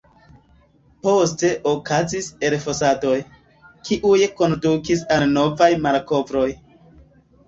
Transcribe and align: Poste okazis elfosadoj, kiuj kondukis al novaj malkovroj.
Poste 1.07 1.49
okazis 1.71 2.29
elfosadoj, 2.49 3.17
kiuj 3.89 4.17
kondukis 4.39 5.05
al 5.17 5.27
novaj 5.35 5.69
malkovroj. 5.85 6.47